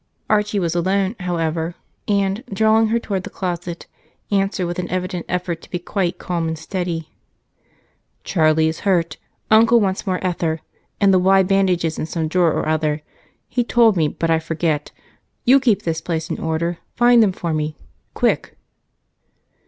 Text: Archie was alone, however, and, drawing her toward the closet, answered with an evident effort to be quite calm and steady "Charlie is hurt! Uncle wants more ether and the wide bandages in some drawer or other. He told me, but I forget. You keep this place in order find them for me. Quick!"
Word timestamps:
Archie 0.31 0.57
was 0.57 0.73
alone, 0.73 1.15
however, 1.19 1.75
and, 2.07 2.43
drawing 2.51 2.87
her 2.87 2.97
toward 2.97 3.21
the 3.23 3.29
closet, 3.29 3.85
answered 4.31 4.65
with 4.65 4.79
an 4.79 4.89
evident 4.89 5.27
effort 5.29 5.61
to 5.61 5.69
be 5.69 5.77
quite 5.77 6.17
calm 6.17 6.47
and 6.47 6.57
steady 6.57 7.09
"Charlie 8.23 8.67
is 8.67 8.79
hurt! 8.79 9.17
Uncle 9.51 9.79
wants 9.79 10.07
more 10.07 10.17
ether 10.25 10.61
and 10.99 11.13
the 11.13 11.19
wide 11.19 11.47
bandages 11.47 11.99
in 11.99 12.07
some 12.07 12.27
drawer 12.27 12.51
or 12.51 12.67
other. 12.67 13.03
He 13.47 13.63
told 13.63 13.95
me, 13.95 14.07
but 14.07 14.31
I 14.31 14.39
forget. 14.39 14.89
You 15.45 15.59
keep 15.59 15.83
this 15.83 16.01
place 16.01 16.31
in 16.31 16.39
order 16.39 16.79
find 16.95 17.21
them 17.21 17.31
for 17.31 17.53
me. 17.53 17.77
Quick!" 18.15 18.57